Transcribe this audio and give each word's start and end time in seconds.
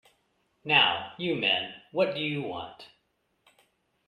Now, 0.63 1.13
you 1.19 1.35
men, 1.35 1.75
what 1.91 2.15
do 2.15 2.21
you 2.21 2.41
want? 2.41 2.87